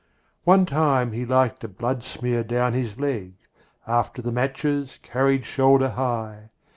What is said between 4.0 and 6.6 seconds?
the matches carried shoulder high.